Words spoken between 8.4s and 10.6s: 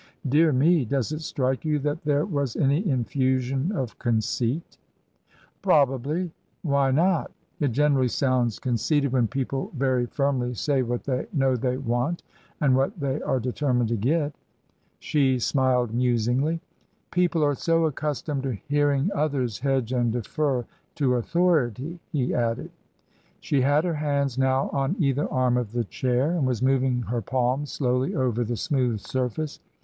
conceited when people very firmly